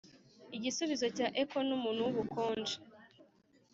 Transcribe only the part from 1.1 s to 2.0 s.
cya echo numuntu